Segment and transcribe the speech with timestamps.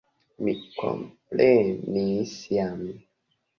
[0.45, 2.83] Mi komprenis jam.